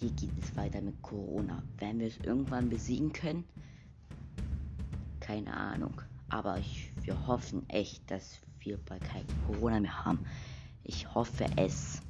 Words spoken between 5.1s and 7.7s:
Keine Ahnung. Aber ich, wir hoffen